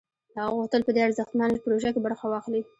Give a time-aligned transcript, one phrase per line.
[0.37, 2.61] هغه غوښتل په دې ارزښتمنه پروژه کې برخه واخلي